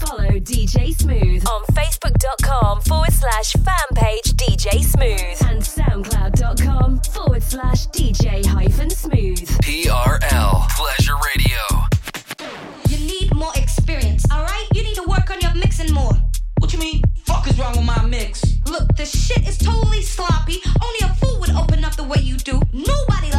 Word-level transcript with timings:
Follow 0.00 0.30
DJ 0.40 0.94
Smooth 0.94 1.46
on 1.46 1.62
facebook.com 1.74 2.80
forward 2.82 3.12
slash 3.12 3.52
fan 3.52 3.88
page 3.94 4.24
DJ 4.32 4.82
Smooth 4.82 5.50
and 5.50 5.60
soundcloud.com 5.62 7.00
forward 7.00 7.42
slash 7.42 7.86
DJ 7.88 8.44
hyphen 8.46 8.88
smooth. 8.88 9.38
TRL 9.60 10.68
Pleasure 10.70 11.16
Radio. 11.34 11.60
You 12.88 12.98
need 13.06 13.34
more 13.34 13.52
experience, 13.56 14.24
alright? 14.32 14.66
You 14.74 14.82
need 14.82 14.96
to 14.96 15.04
work 15.04 15.30
on 15.30 15.40
your 15.40 15.54
mixing 15.54 15.92
more. 15.92 16.14
What 16.58 16.72
you 16.72 16.78
mean? 16.78 17.02
Fuck 17.24 17.48
is 17.48 17.58
wrong 17.58 17.76
with 17.76 17.84
my 17.84 18.04
mix? 18.06 18.42
Look, 18.66 18.96
the 18.96 19.04
shit 19.04 19.46
is 19.46 19.58
totally 19.58 20.02
sloppy. 20.02 20.60
Only 20.82 20.98
a 21.02 21.14
fool 21.16 21.40
would 21.40 21.50
open 21.50 21.84
up 21.84 21.96
the 21.96 22.04
way 22.04 22.20
you 22.20 22.36
do. 22.38 22.62
Nobody 22.72 23.29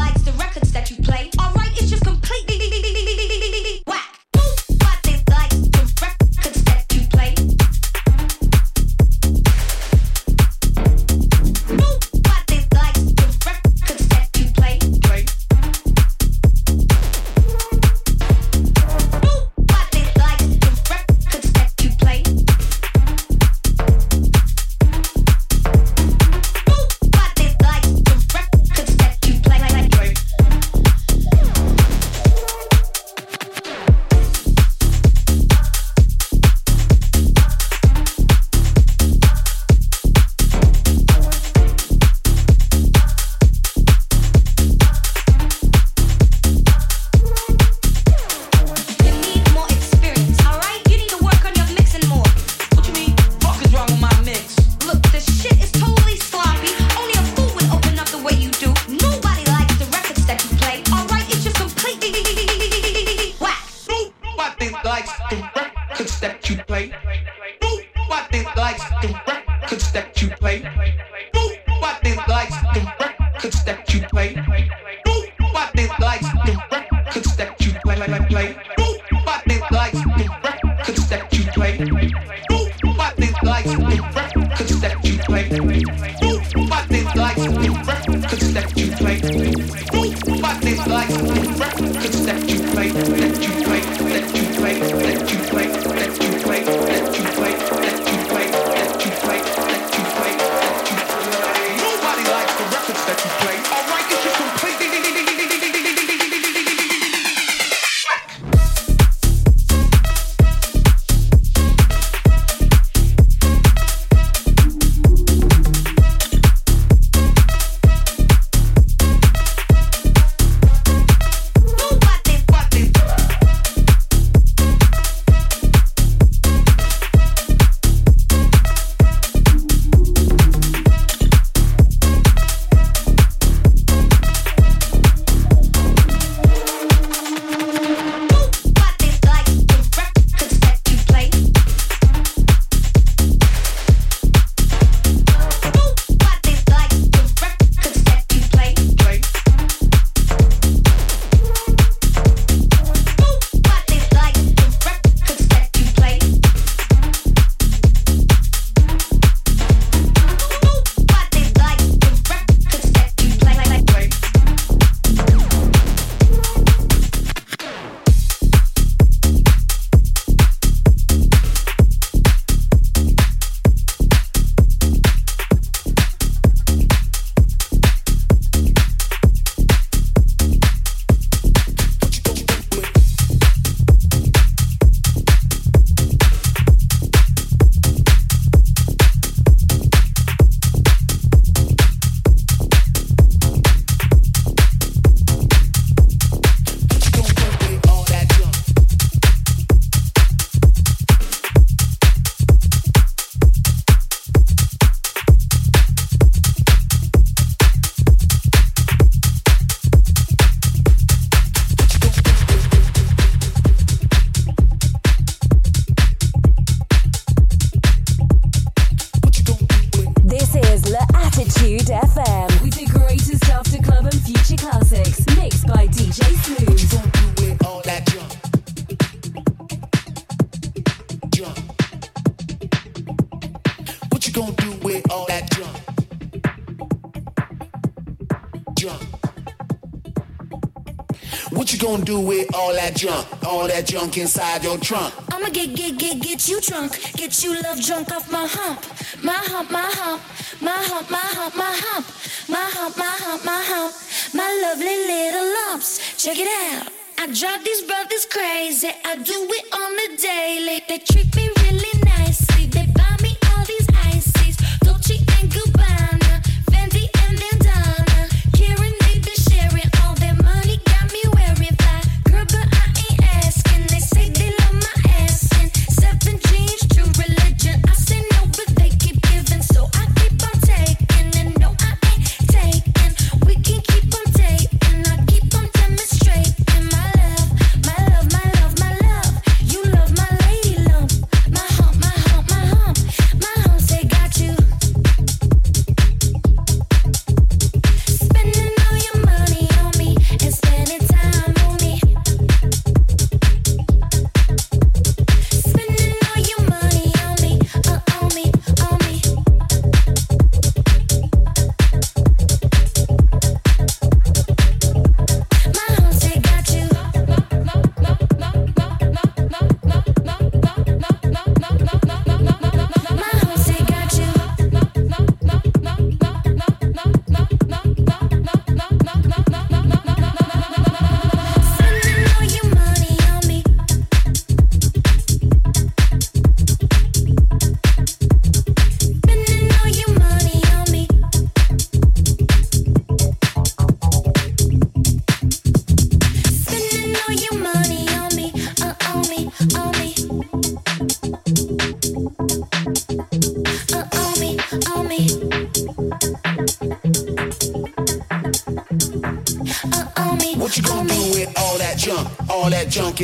that 242.92 243.00
junk, 243.00 243.46
all 243.46 243.68
that 243.68 243.86
junk 243.86 244.18
inside 244.18 244.64
your 244.64 244.78
trunk. 244.78 245.14
I'ma 245.34 245.50
get, 245.50 245.76
get, 245.76 245.98
get, 245.98 246.22
get 246.22 246.48
you 246.48 246.60
drunk, 246.62 247.00
get 247.14 247.44
you 247.44 247.62
love 247.62 247.82
drunk 247.82 248.12
off 248.12 248.30
my 248.32 248.46
hump, 248.46 248.84
my 249.24 249.34
hump, 249.34 249.72
my 249.72 249.80
hump, 249.80 250.22
my 250.62 250.72
hump, 250.72 251.10
my 251.10 251.18
hump, 251.18 251.56
my 251.56 251.74
hump, 251.74 252.06
my 252.50 252.58
hump, 252.58 252.98
my 252.98 253.06
hump, 253.06 253.46
my 253.46 253.64
hump, 253.64 253.96
my 254.34 254.60
lovely 254.64 254.98
little 255.08 255.54
lumps. 255.70 256.22
Check 256.22 256.38
it 256.38 256.48
out. 256.48 256.92
I 257.18 257.28
drive 257.28 257.64
these 257.64 257.84
brothers 257.84 258.26
crazy. 258.26 258.90
I 259.06 259.16
do 259.16 259.48
it 259.50 259.66
on 259.74 259.92
the 259.96 260.18
daily. 260.18 260.84
They 260.90 260.98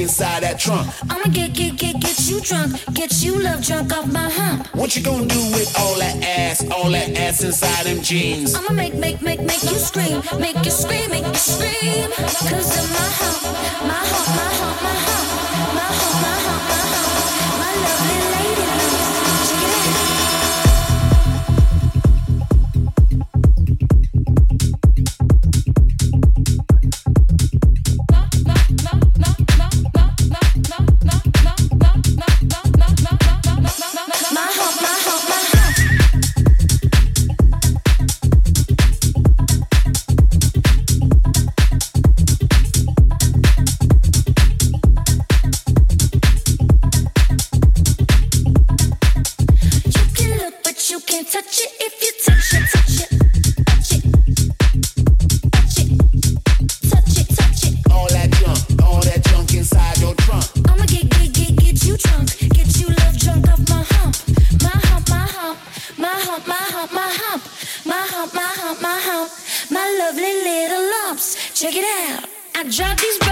inside 0.01 0.43
that 0.43 0.59
trunk. 0.59 0.87
I'ma 1.09 1.25
get, 1.31 1.53
get, 1.53 1.77
get, 1.77 1.99
get 1.99 2.19
you 2.29 2.39
drunk, 2.41 2.71
get 2.93 3.21
you 3.23 3.39
love 3.39 3.63
drunk 3.63 3.95
off 3.95 4.11
my 4.11 4.29
hump. 4.29 4.67
What 4.75 4.95
you 4.95 5.03
gonna 5.03 5.25
do 5.25 5.41
with 5.51 5.73
all 5.79 5.95
that 5.99 6.23
ass, 6.23 6.65
all 6.71 6.89
that 6.91 7.17
ass 7.17 7.43
inside 7.43 7.85
them 7.85 8.01
jeans? 8.01 8.55
I'ma 8.55 8.71
make, 8.71 8.95
make, 8.95 9.21
make, 9.21 9.41
make 9.41 9.63
you 9.63 9.77
scream, 9.77 10.21
make 10.39 10.57
you 10.63 10.71
scream, 10.71 11.09
make 11.09 11.25
you 11.25 11.35
scream. 11.35 12.11
Cause 12.11 12.71
my 12.93 13.07
hump, 13.19 13.87
my 13.87 13.96
judge 72.69 73.01
these 73.01 73.26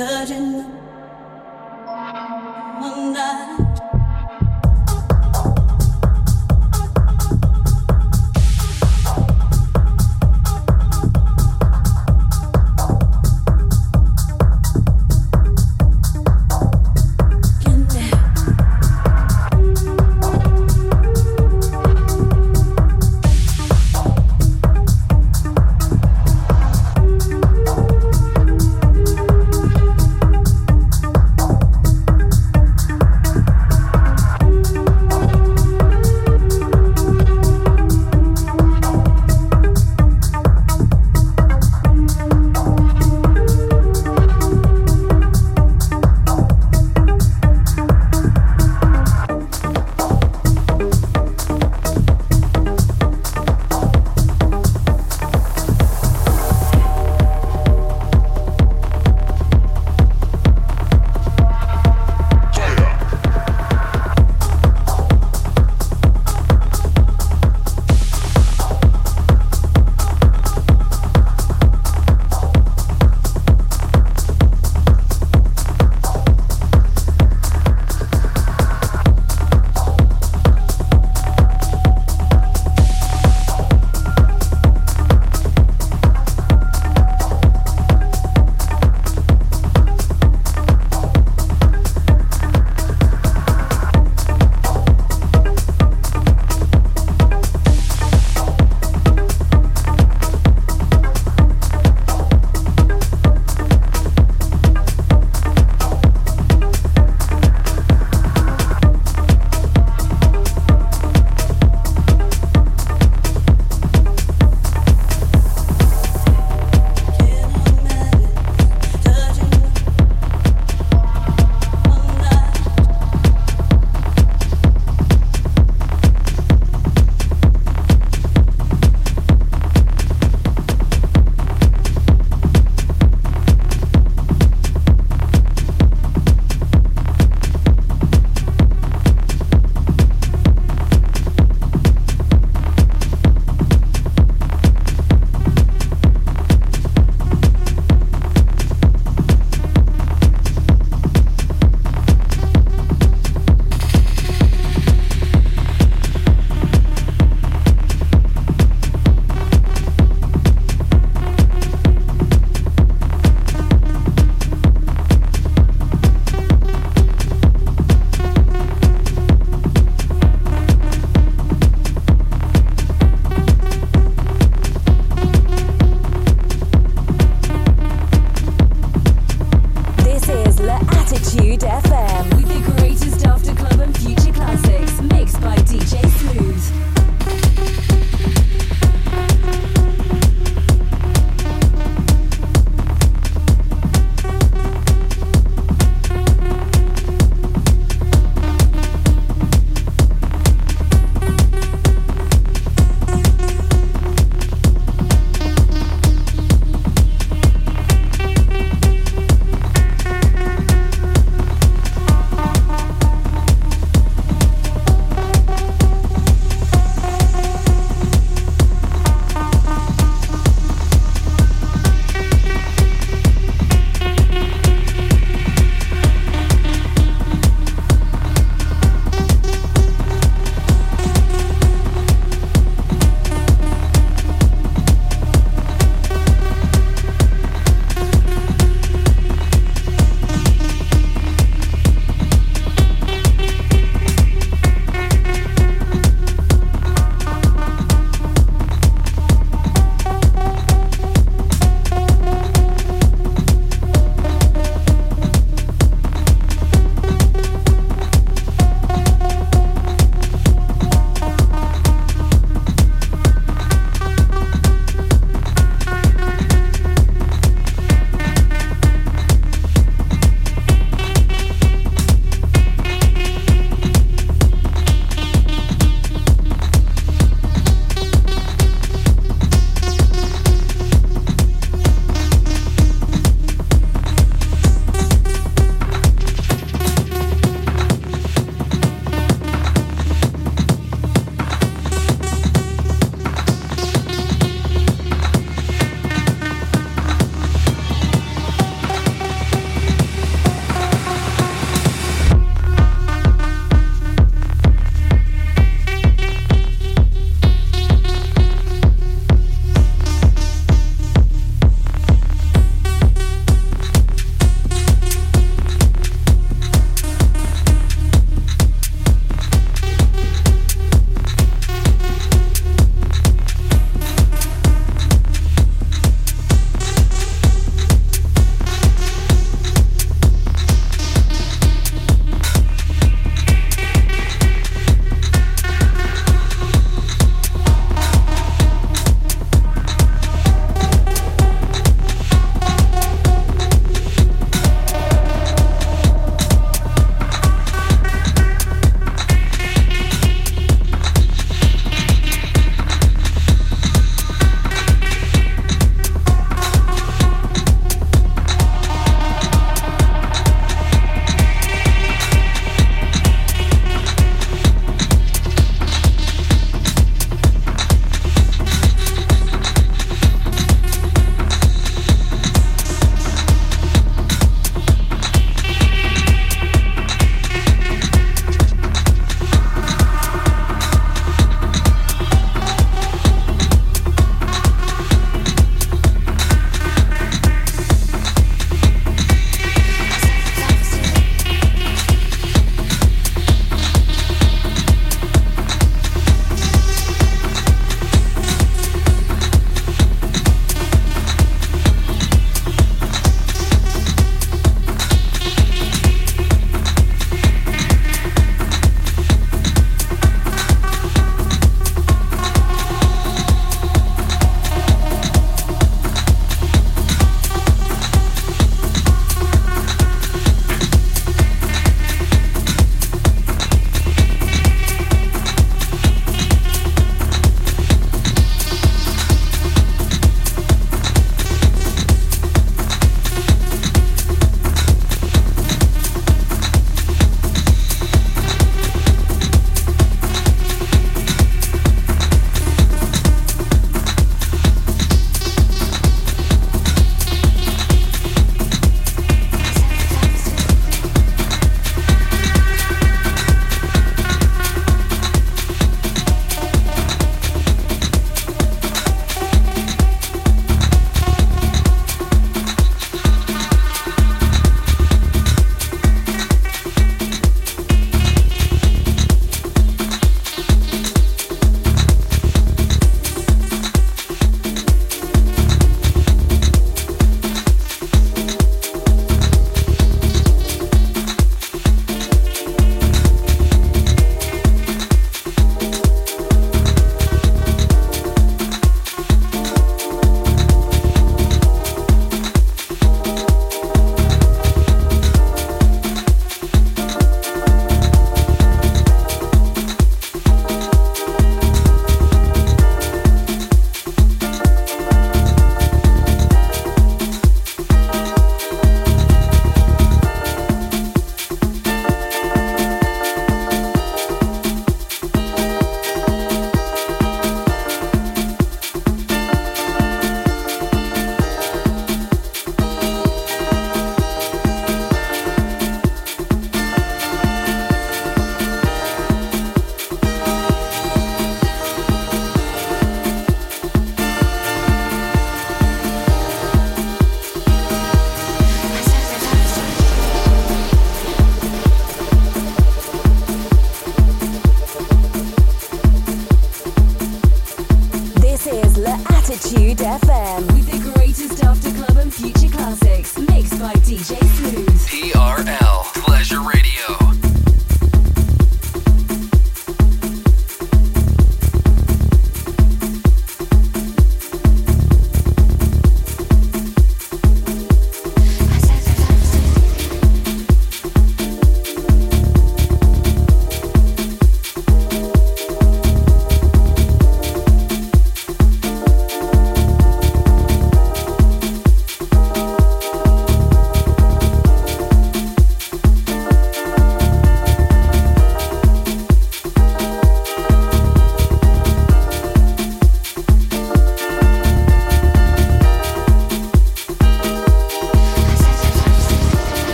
touching 0.00 0.52
the 0.52 0.64
moonlight. 2.80 3.69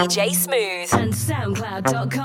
DJ 0.00 0.34
Smooth. 0.34 0.88
And 0.94 1.12
SoundCloud.com 1.12 2.19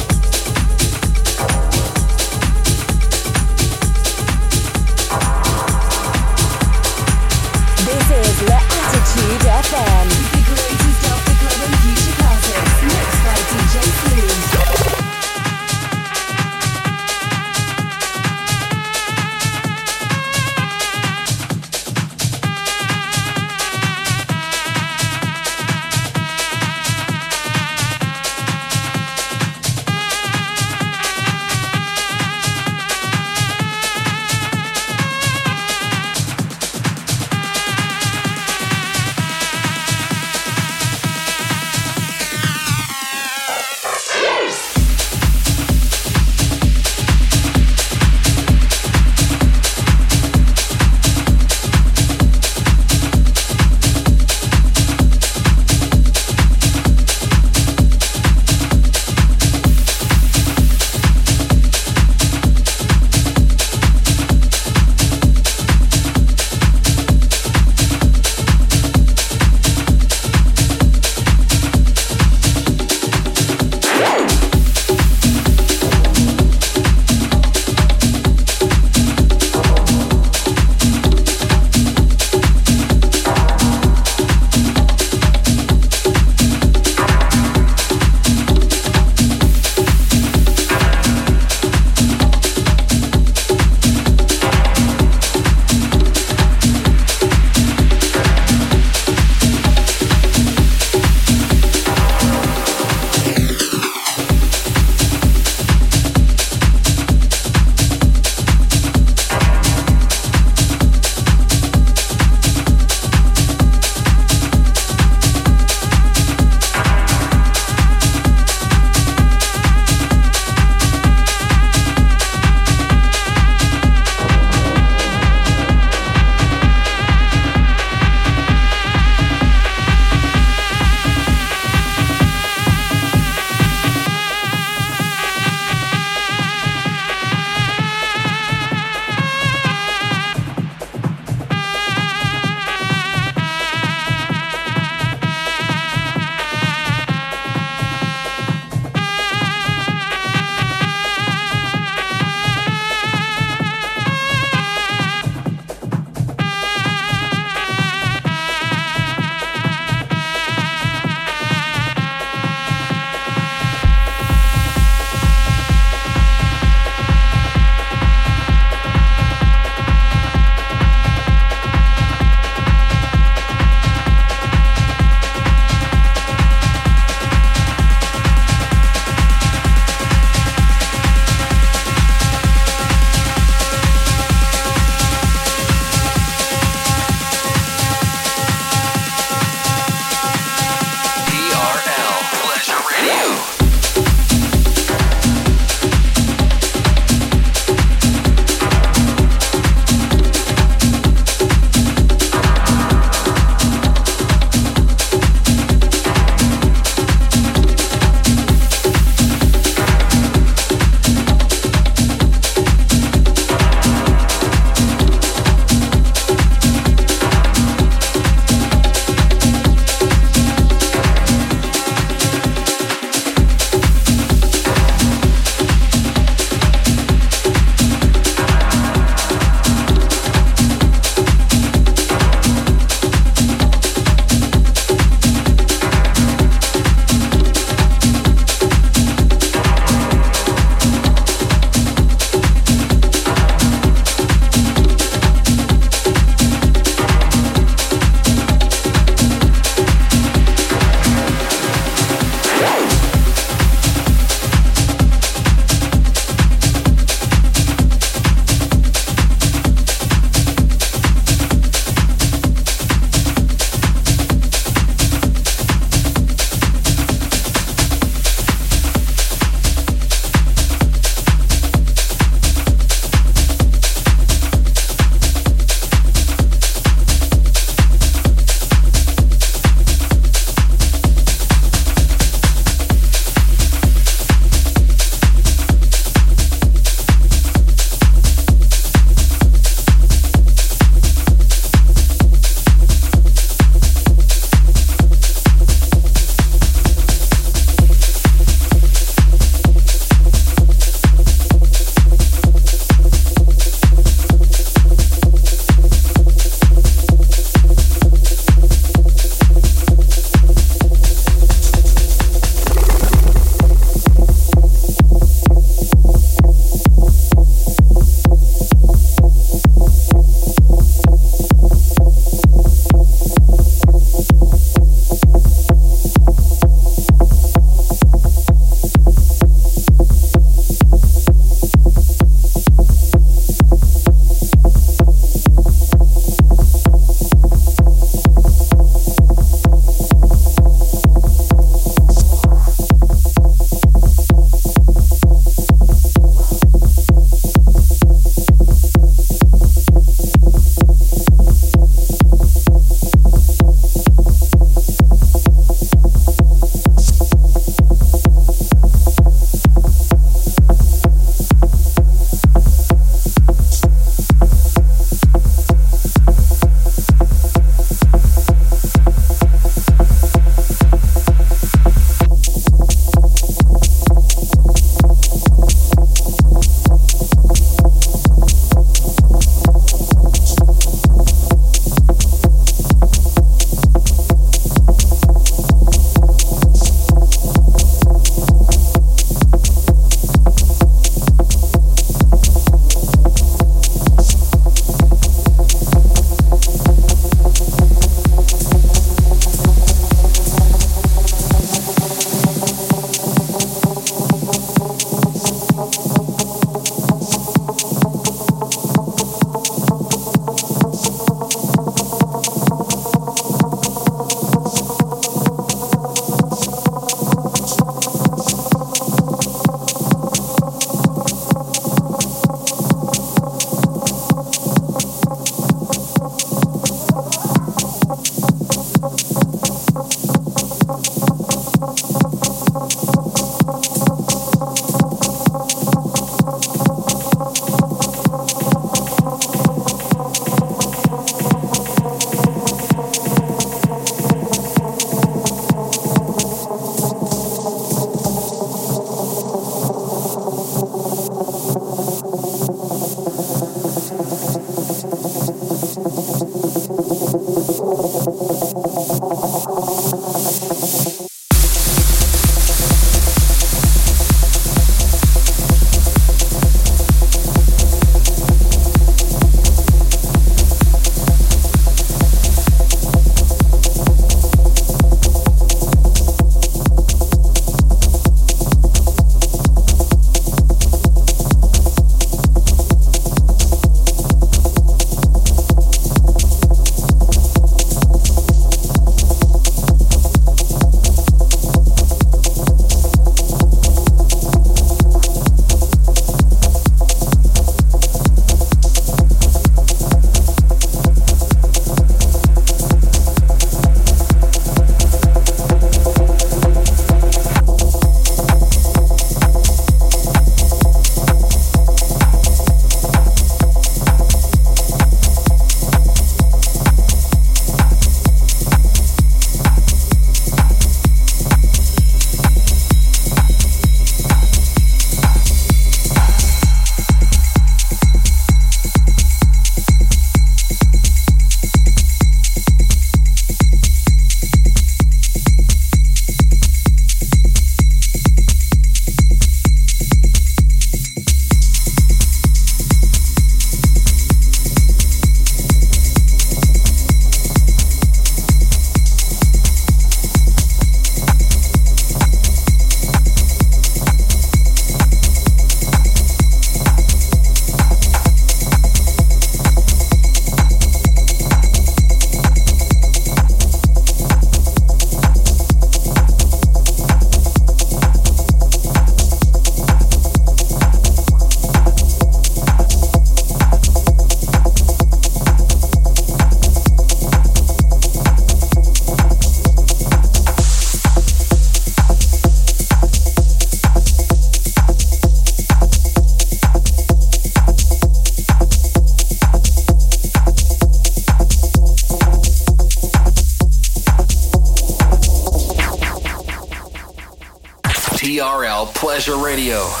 Radio. 599.29 600.00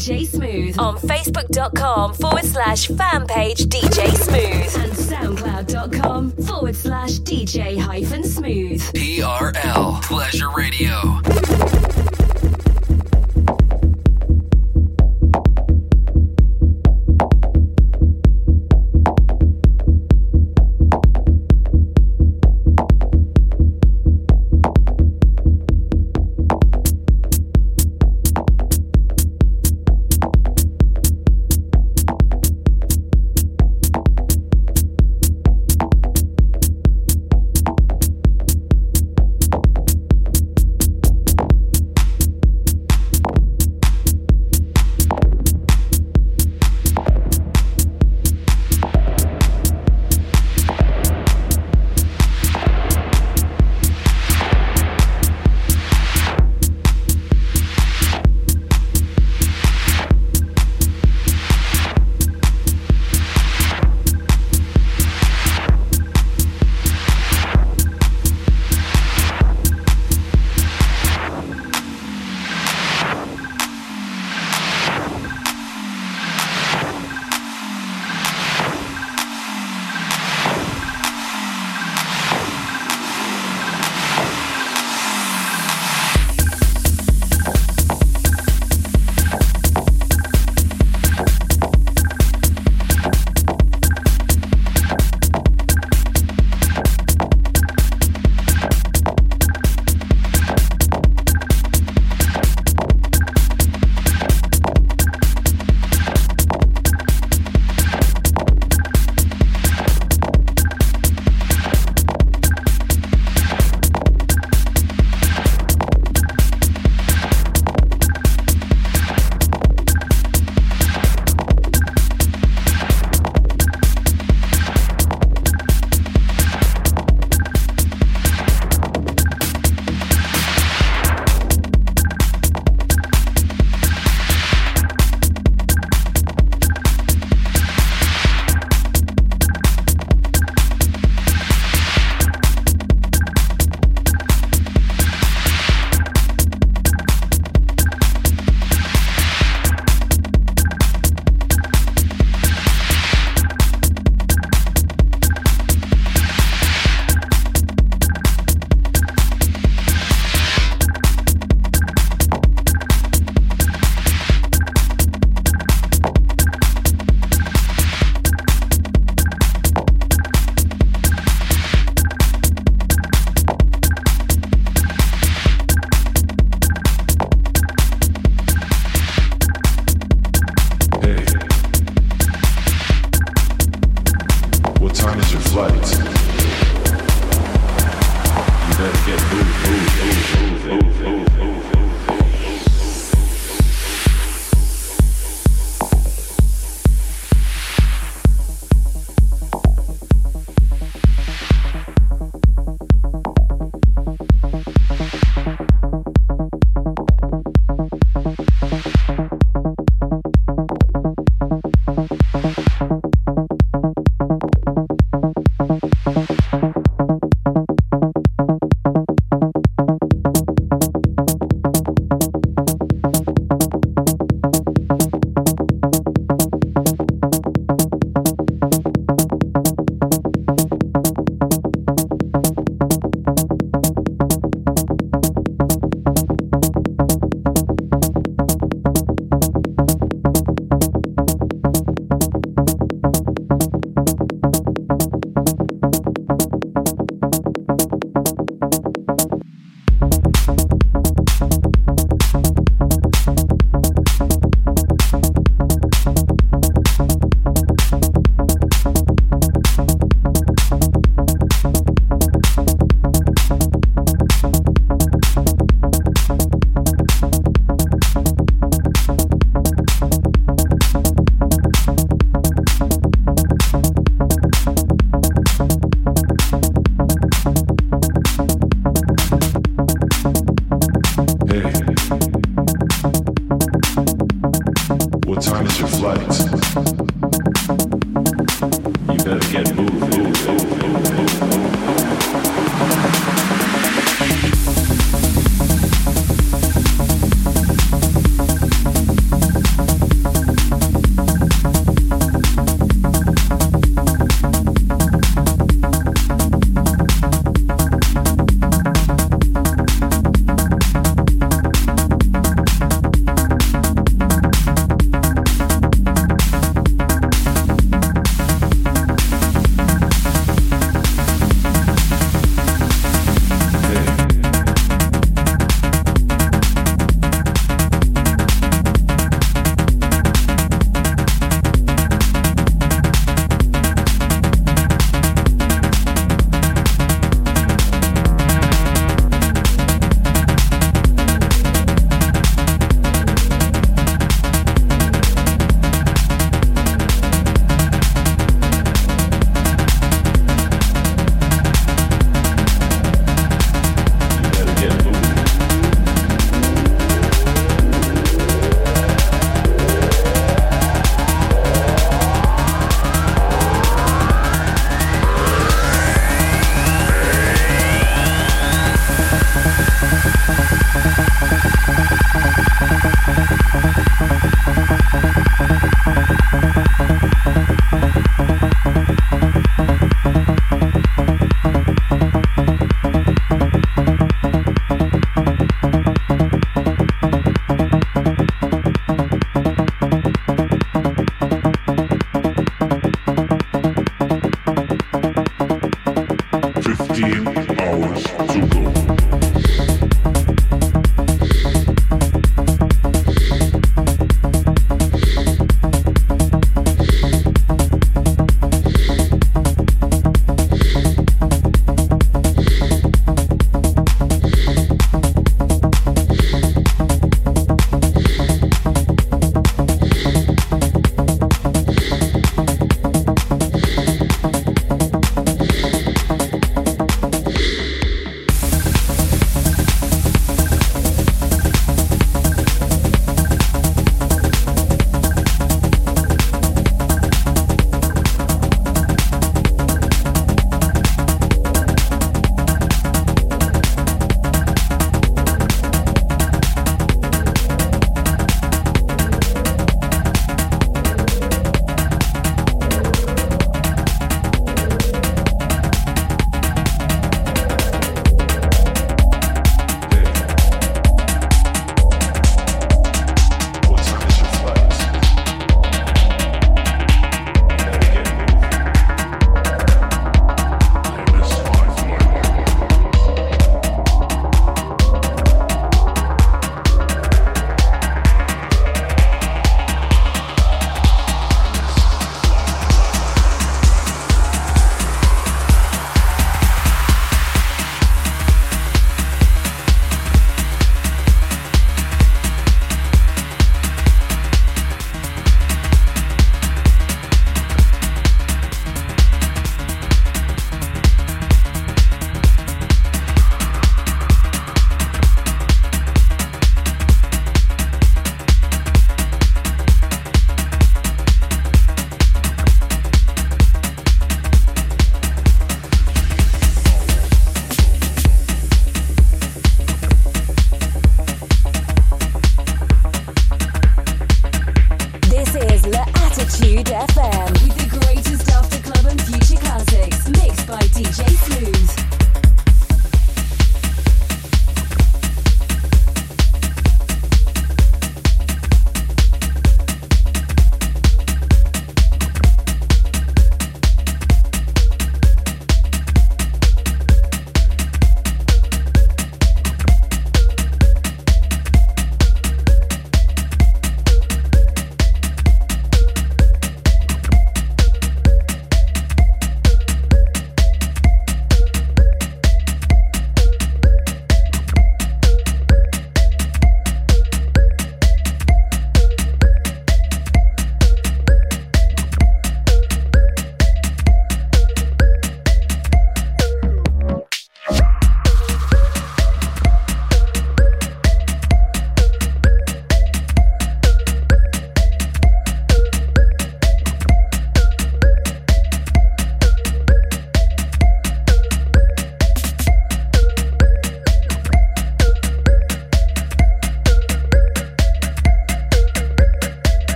DJ 0.00 0.26
Smooth 0.26 0.78
on 0.78 0.96
Facebook.com 0.96 2.14
forward 2.14 2.46
slash 2.46 2.86
fan 2.86 3.26
page 3.26 3.66
DJ 3.66 3.99